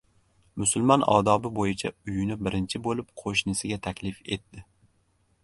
[0.61, 4.67] Musulmon odobi boʻyicha uyini birinchi boʻlib qoʻshnisiga taklif etdi.